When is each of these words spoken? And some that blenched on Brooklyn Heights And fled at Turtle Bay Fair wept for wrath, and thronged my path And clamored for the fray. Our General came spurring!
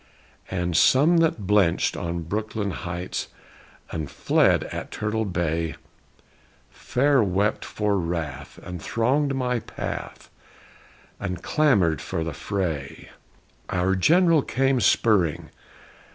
And 0.49 0.75
some 0.75 1.17
that 1.17 1.45
blenched 1.45 1.95
on 1.95 2.23
Brooklyn 2.23 2.71
Heights 2.71 3.27
And 3.91 4.09
fled 4.09 4.63
at 4.63 4.89
Turtle 4.89 5.25
Bay 5.25 5.75
Fair 6.71 7.21
wept 7.21 7.63
for 7.63 7.99
wrath, 7.99 8.57
and 8.63 8.81
thronged 8.81 9.35
my 9.35 9.59
path 9.59 10.31
And 11.19 11.43
clamored 11.43 12.01
for 12.01 12.23
the 12.23 12.33
fray. 12.33 13.11
Our 13.69 13.95
General 13.95 14.41
came 14.41 14.79
spurring! 14.79 15.51